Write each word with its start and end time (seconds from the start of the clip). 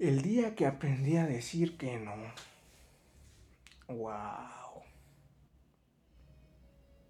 El 0.00 0.22
día 0.22 0.56
que 0.56 0.66
aprendí 0.66 1.16
a 1.16 1.24
decir 1.24 1.78
que 1.78 2.00
no. 2.00 2.16
Wow. 3.86 4.82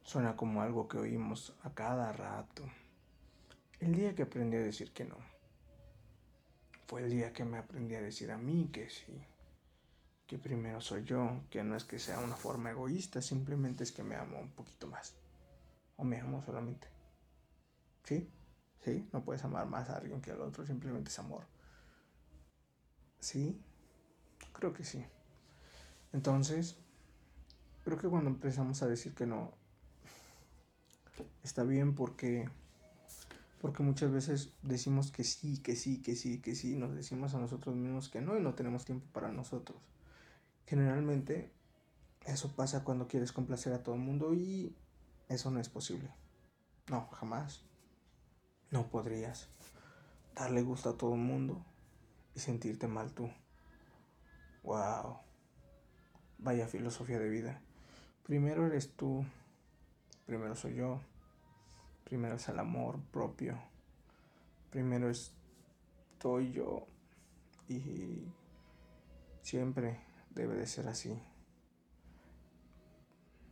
Suena 0.03 0.37
como 0.37 0.61
algo 0.61 0.87
que 0.87 0.99
oímos 0.99 1.57
a 1.62 1.71
cada 1.71 2.12
rato. 2.12 2.62
El 3.81 3.95
día 3.95 4.15
que 4.15 4.25
aprendí 4.25 4.59
a 4.59 4.61
decir 4.61 4.93
que 4.93 5.07
no. 5.07 5.17
Fue 6.87 7.03
el 7.03 7.11
día 7.11 7.33
que 7.33 7.47
me 7.47 7.57
aprendí 7.57 7.95
a 7.95 8.03
decir 8.03 8.30
a 8.30 8.36
mí 8.36 8.68
que 8.70 8.91
sí. 8.91 9.19
Que 10.27 10.37
primero 10.37 10.82
soy 10.82 11.05
yo, 11.05 11.41
que 11.48 11.64
no 11.64 11.77
es 11.77 11.85
que 11.85 11.98
sea 11.98 12.19
una 12.19 12.37
forma 12.37 12.71
egoísta, 12.71 13.23
simplemente 13.23 13.82
es 13.82 13.93
que 13.93 14.03
me 14.03 14.16
amo 14.16 14.39
un 14.39 14.51
poquito 14.51 14.89
más. 14.89 15.14
O 15.96 16.05
me 16.05 16.21
amo 16.21 16.43
solamente. 16.43 16.87
¿Sí? 18.05 18.29
¿Sí? 18.82 19.09
No 19.11 19.25
puedes 19.25 19.43
amar 19.43 19.66
más 19.66 19.89
a 19.89 19.96
alguien 19.96 20.21
que 20.21 20.32
al 20.32 20.43
otro, 20.43 20.66
simplemente 20.66 21.09
es 21.09 21.19
amor. 21.19 21.46
¿Sí? 23.25 23.59
Creo 24.53 24.75
que 24.75 24.85
sí. 24.85 25.03
Entonces, 26.12 26.76
creo 27.82 27.96
que 27.96 28.07
cuando 28.07 28.29
empezamos 28.29 28.82
a 28.82 28.86
decir 28.86 29.14
que 29.14 29.25
no, 29.25 29.50
está 31.43 31.63
bien 31.64 31.94
porque 31.94 32.50
porque 33.62 33.83
muchas 33.83 34.12
veces 34.12 34.52
decimos 34.61 35.11
que 35.11 35.25
sí, 35.25 35.56
que 35.62 35.75
sí, 35.75 36.02
que 36.02 36.16
sí, 36.16 36.42
que 36.42 36.55
sí, 36.55 36.77
nos 36.77 36.94
decimos 36.94 37.34
a 37.34 37.39
nosotros 37.39 37.75
mismos 37.75 38.11
que 38.11 38.20
no 38.20 38.36
y 38.36 38.42
no 38.42 38.55
tenemos 38.55 38.84
tiempo 38.84 39.06
para 39.11 39.33
nosotros. 39.33 39.78
Generalmente 40.66 41.50
eso 42.27 42.55
pasa 42.55 42.84
cuando 42.84 43.08
quieres 43.08 43.33
complacer 43.33 43.72
a 43.72 43.83
todo 43.83 43.94
el 43.94 44.02
mundo 44.02 44.34
y 44.34 44.77
eso 45.30 45.50
no 45.50 45.61
es 45.61 45.70
posible. 45.70 46.11
No, 46.91 47.08
jamás. 47.08 47.62
No 48.70 48.91
podrías 48.91 49.48
darle 50.34 50.61
gusto 50.61 50.91
a 50.91 50.98
todo 50.98 51.14
el 51.14 51.22
mundo 51.22 51.64
y 52.34 52.41
sentirte 52.41 52.86
mal 52.88 53.12
tú. 53.12 53.30
Wow. 54.62 55.19
Vaya 56.38 56.66
filosofía 56.66 57.18
de 57.18 57.28
vida. 57.28 57.60
Primero 58.24 58.66
eres 58.66 58.94
tú, 58.96 59.24
primero 60.26 60.54
soy 60.54 60.76
yo, 60.76 61.00
primero 62.04 62.36
es 62.36 62.48
el 62.48 62.58
amor 62.58 63.00
propio, 63.10 63.58
primero 64.70 65.10
estoy 65.10 66.52
yo 66.52 66.86
y 67.68 68.32
siempre 69.42 70.00
debe 70.30 70.54
de 70.54 70.66
ser 70.66 70.88
así. 70.88 71.22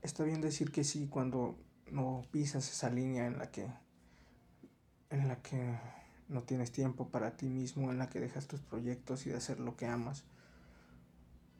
Está 0.00 0.24
bien 0.24 0.40
decir 0.40 0.72
que 0.72 0.84
sí 0.84 1.06
cuando 1.06 1.56
no 1.90 2.22
pisas 2.30 2.68
esa 2.70 2.88
línea 2.88 3.26
en 3.26 3.38
la 3.38 3.50
que 3.50 3.70
en 5.10 5.28
la 5.28 5.36
que 5.42 5.78
no 6.28 6.42
tienes 6.42 6.72
tiempo 6.72 7.08
para 7.08 7.36
ti 7.36 7.48
mismo, 7.48 7.90
en 7.90 7.98
la 7.98 8.08
que 8.08 8.20
dejas 8.20 8.46
tus 8.46 8.60
proyectos 8.60 9.26
y 9.26 9.30
de 9.30 9.36
hacer 9.36 9.60
lo 9.60 9.76
que 9.76 9.86
amas 9.86 10.24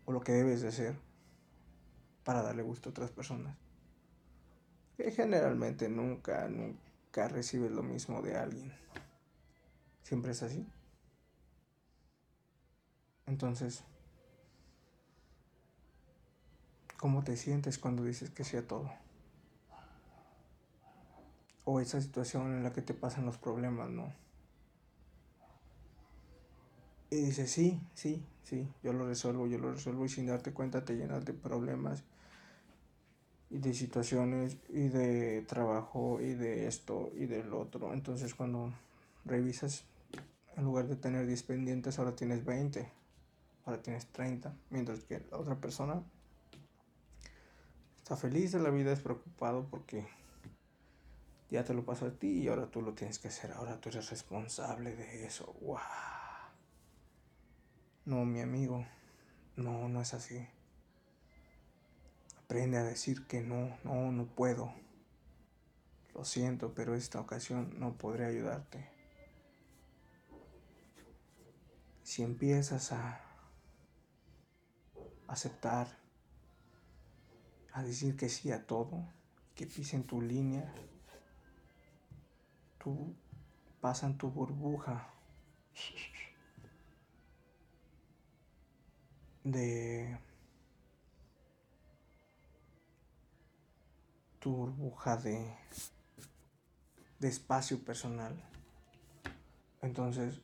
o 0.05 0.13
lo 0.13 0.21
que 0.21 0.33
debes 0.33 0.63
de 0.63 0.69
hacer 0.69 0.97
para 2.25 2.43
darle 2.43 2.63
gusto 2.63 2.89
a 2.89 2.91
otras 2.91 3.11
personas. 3.11 3.57
Que 4.97 5.11
generalmente 5.11 5.89
nunca, 5.89 6.49
nunca 6.49 7.29
recibes 7.29 7.73
lo 7.73 7.83
mismo 7.83 8.23
de 8.23 8.37
alguien. 8.37 8.73
Siempre 10.03 10.33
es 10.33 10.43
así. 10.43 10.67
Entonces, 13.27 13.85
¿cómo 16.99 17.25
te 17.25 17.37
sientes 17.37 17.79
cuando 17.79 18.05
dices 18.05 18.31
que 18.31 18.45
sí 18.45 18.57
a 18.57 18.67
todo? 18.67 18.93
O 21.65 21.81
esa 21.81 22.01
situación 22.01 22.53
en 22.53 22.63
la 22.65 22.73
que 22.73 22.83
te 22.83 22.95
pasan 22.95 23.25
los 23.25 23.39
problemas, 23.39 23.89
¿no? 23.89 24.13
Y 27.13 27.17
dices, 27.17 27.51
sí, 27.51 27.79
sí, 27.93 28.25
sí, 28.43 28.67
yo 28.83 28.95
lo 28.95 29.07
resuelvo, 29.07 29.47
yo 29.47 29.59
lo 29.59 29.71
resuelvo 29.71 30.07
y 30.07 30.09
sin 30.09 30.25
darte 30.25 30.55
cuenta 30.55 30.83
te 30.83 30.97
llenas 30.97 31.27
de 31.27 31.35
problemas 31.35 32.05
y 33.51 33.59
de 33.59 33.75
situaciones 33.75 34.57
y 34.71 34.89
de 34.89 35.42
trabajo 35.42 36.23
y 36.23 36.33
de 36.33 36.67
esto 36.67 37.13
y 37.14 37.27
del 37.27 37.53
otro. 37.53 37.92
Entonces 37.92 38.35
cuando 38.35 38.73
revisas, 39.27 39.85
en 40.57 40.64
lugar 40.64 40.89
de 40.89 40.97
tener 40.97 41.27
10 41.27 41.42
pendientes, 41.42 41.98
ahora 41.98 42.17
tienes 42.17 42.47
20, 42.47 42.91
ahora 43.67 43.83
tienes 43.83 44.07
30, 44.07 44.57
mientras 44.70 45.01
que 45.01 45.23
la 45.31 45.36
otra 45.36 45.57
persona 45.57 46.03
está 47.98 48.17
feliz 48.17 48.53
de 48.53 48.61
la 48.61 48.70
vida, 48.70 48.91
es 48.91 49.01
preocupado 49.01 49.67
porque 49.70 50.07
ya 51.51 51.63
te 51.63 51.75
lo 51.75 51.85
pasó 51.85 52.07
a 52.07 52.11
ti 52.13 52.29
y 52.29 52.48
ahora 52.48 52.70
tú 52.70 52.81
lo 52.81 52.95
tienes 52.95 53.19
que 53.19 53.29
hacer, 53.29 53.53
ahora 53.53 53.79
tú 53.83 53.91
eres 53.91 54.09
responsable 54.09 54.97
de 54.97 55.27
eso. 55.27 55.55
¡Wow! 55.61 56.22
No, 58.05 58.24
mi 58.24 58.40
amigo, 58.40 58.85
no, 59.55 59.89
no 59.89 60.01
es 60.01 60.13
así. 60.13 60.45
Aprende 62.45 62.77
a 62.77 62.83
decir 62.83 63.29
que 63.29 63.40
no, 63.42 63.79
no, 63.85 64.11
no 64.11 64.27
puedo. 64.27 64.74
Lo 66.12 66.24
siento, 66.24 66.74
pero 66.74 66.96
esta 66.96 67.20
ocasión 67.20 67.79
no 67.79 67.96
podré 67.96 68.27
ayudarte. 68.27 68.91
Si 72.02 72.24
empiezas 72.24 72.91
a 72.91 73.20
aceptar, 75.29 75.96
a 77.73 77.85
decir 77.85 78.17
que 78.17 78.29
sí 78.29 78.51
a 78.51 78.67
todo, 78.67 79.07
que 79.55 79.67
pisen 79.67 80.02
tu 80.02 80.20
línea, 80.20 80.74
tú 82.79 83.14
pasan 83.80 84.18
tu 84.18 84.29
burbuja 84.29 85.08
de 89.45 90.19
tu 94.39 94.55
burbuja 94.55 95.17
de, 95.17 95.57
de 97.19 97.29
espacio 97.29 97.85
personal. 97.85 98.35
Entonces, 99.80 100.41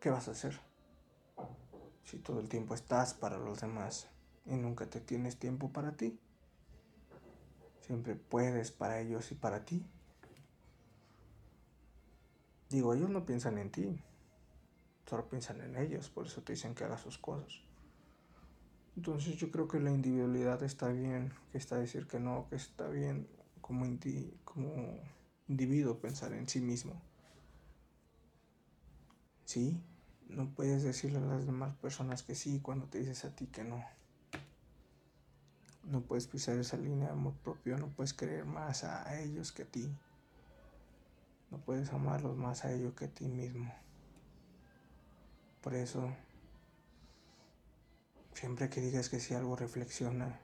¿qué 0.00 0.10
vas 0.10 0.28
a 0.28 0.32
hacer? 0.32 0.60
Si 2.04 2.18
todo 2.18 2.40
el 2.40 2.48
tiempo 2.48 2.74
estás 2.74 3.14
para 3.14 3.38
los 3.38 3.60
demás 3.60 4.08
y 4.44 4.54
nunca 4.54 4.86
te 4.86 5.00
tienes 5.00 5.38
tiempo 5.38 5.72
para 5.72 5.92
ti. 5.92 6.18
Siempre 7.80 8.14
puedes 8.14 8.70
para 8.70 9.00
ellos 9.00 9.30
y 9.30 9.34
para 9.34 9.64
ti. 9.64 9.84
Digo, 12.68 12.94
ellos 12.94 13.10
no 13.10 13.24
piensan 13.24 13.58
en 13.58 13.70
ti, 13.70 14.02
solo 15.06 15.28
piensan 15.28 15.60
en 15.60 15.76
ellos, 15.76 16.10
por 16.10 16.26
eso 16.26 16.42
te 16.42 16.52
dicen 16.52 16.74
que 16.74 16.84
hagas 16.84 17.00
sus 17.00 17.18
cosas. 17.18 17.60
Entonces 18.96 19.36
yo 19.36 19.50
creo 19.50 19.68
que 19.68 19.78
la 19.78 19.90
individualidad 19.90 20.62
está 20.62 20.88
bien, 20.88 21.32
que 21.52 21.58
está 21.58 21.76
decir 21.76 22.06
que 22.06 22.18
no, 22.18 22.46
que 22.48 22.56
está 22.56 22.88
bien 22.88 23.28
como, 23.60 23.84
como 24.44 24.98
individuo 25.48 25.98
pensar 25.98 26.32
en 26.32 26.48
sí 26.48 26.60
mismo. 26.60 27.00
Sí, 29.44 29.80
no 30.28 30.48
puedes 30.54 30.82
decirle 30.82 31.18
a 31.18 31.22
las 31.22 31.46
demás 31.46 31.76
personas 31.76 32.22
que 32.22 32.34
sí 32.34 32.60
cuando 32.60 32.86
te 32.86 32.98
dices 32.98 33.24
a 33.24 33.36
ti 33.36 33.46
que 33.46 33.64
no. 33.64 33.84
No 35.84 36.00
puedes 36.00 36.26
pisar 36.26 36.58
esa 36.58 36.76
línea 36.76 37.06
de 37.06 37.12
amor 37.12 37.34
propio, 37.44 37.78
no 37.78 37.88
puedes 37.88 38.12
creer 38.12 38.44
más 38.44 38.82
a 38.82 39.20
ellos 39.20 39.52
que 39.52 39.62
a 39.62 39.66
ti. 39.66 39.88
No 41.50 41.58
puedes 41.58 41.92
amarlos 41.92 42.36
más 42.36 42.64
a 42.64 42.72
ellos 42.72 42.94
que 42.94 43.04
a 43.04 43.08
ti 43.08 43.28
mismo. 43.28 43.72
Por 45.66 45.74
eso, 45.74 46.08
siempre 48.34 48.70
que 48.70 48.80
digas 48.80 49.08
que 49.08 49.18
si 49.18 49.34
algo 49.34 49.56
reflexiona, 49.56 50.38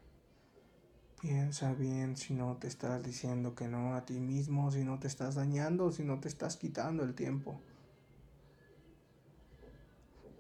piensa 1.21 1.75
bien 1.75 2.17
si 2.17 2.35
no 2.35 2.57
te 2.57 2.67
estás 2.67 3.05
diciendo 3.05 3.55
que 3.55 3.69
no 3.69 3.95
a 3.95 4.05
ti 4.05 4.19
mismo, 4.19 4.73
si 4.73 4.83
no 4.83 4.99
te 4.99 5.07
estás 5.07 5.37
dañando, 5.37 5.93
si 5.93 6.03
no 6.03 6.19
te 6.19 6.27
estás 6.27 6.57
quitando 6.57 7.05
el 7.05 7.15
tiempo. 7.15 7.61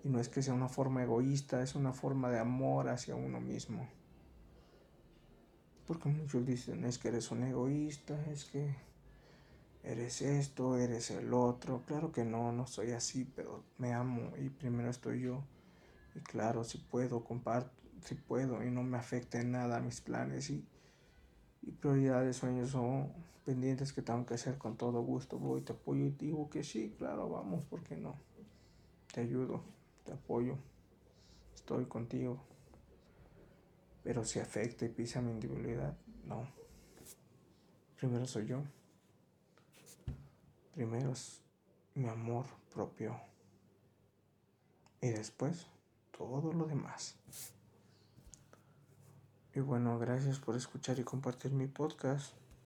Y 0.02 0.08
no 0.08 0.18
es 0.18 0.28
que 0.28 0.42
sea 0.42 0.52
una 0.52 0.68
forma 0.68 1.04
egoísta, 1.04 1.62
es 1.62 1.76
una 1.76 1.92
forma 1.92 2.28
de 2.30 2.40
amor 2.40 2.88
hacia 2.88 3.14
uno 3.14 3.40
mismo. 3.40 3.88
Porque 5.86 6.08
muchos 6.08 6.44
dicen, 6.44 6.84
es 6.86 6.98
que 6.98 7.06
eres 7.06 7.30
un 7.30 7.44
egoísta, 7.44 8.20
es 8.32 8.46
que 8.46 8.74
eres 9.82 10.23
esto, 10.23 10.79
eres 10.79 11.11
el 11.11 11.32
otro. 11.34 11.82
Claro 11.87 12.12
que 12.12 12.25
no, 12.25 12.52
no 12.52 12.67
soy 12.67 12.93
así, 12.93 13.25
pero 13.25 13.64
me 13.79 13.93
amo 13.93 14.32
y 14.38 14.49
primero 14.49 14.90
estoy 14.90 15.20
yo. 15.20 15.43
Y 16.14 16.20
claro, 16.20 16.64
si 16.64 16.79
puedo, 16.79 17.25
comparto, 17.25 17.70
si 18.05 18.14
puedo 18.14 18.62
y 18.64 18.70
no 18.70 18.82
me 18.82 18.99
afecta 18.99 19.40
en 19.40 19.52
nada 19.52 19.81
mis 19.81 20.00
planes 20.00 20.50
y, 20.50 20.64
y 21.62 21.70
prioridades, 21.73 22.37
sueños 22.37 22.75
o 22.75 23.08
pendientes 23.44 23.93
que 23.93 24.02
tengo 24.02 24.25
que 24.26 24.34
hacer 24.34 24.58
con 24.58 24.76
todo 24.76 25.02
gusto. 25.02 25.38
Voy, 25.38 25.62
te 25.62 25.73
apoyo 25.73 26.05
y 26.05 26.11
digo 26.11 26.49
que 26.50 26.62
sí, 26.64 26.94
claro, 26.99 27.29
vamos, 27.29 27.64
¿por 27.64 27.82
qué 27.82 27.96
no? 27.96 28.17
Te 29.12 29.23
ayudo, 29.23 29.62
te 30.05 30.12
apoyo, 30.12 30.56
estoy 31.55 31.87
contigo. 31.87 32.43
Pero 34.02 34.25
si 34.25 34.40
afecta 34.40 34.84
y 34.84 34.88
pisa 34.88 35.20
mi 35.20 35.31
individualidad, 35.31 35.96
no. 36.25 36.46
Primero 37.96 38.26
soy 38.26 38.46
yo. 38.46 38.62
Primero 40.72 41.12
es 41.12 41.42
mi 41.94 42.08
amor 42.08 42.46
propio. 42.72 43.20
y 45.02 45.08
después 45.08 45.66
todo 46.16 46.52
lo 46.52 46.64
demás. 46.66 47.16
Y 49.54 49.60
bueno, 49.60 49.98
gracias 49.98 50.38
por 50.38 50.56
escuchar 50.56 50.98
y 50.98 51.04
compartir 51.04 51.52
mi 51.52 51.66
podcast. 51.66 52.34